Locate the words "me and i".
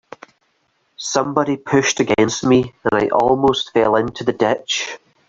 2.43-3.09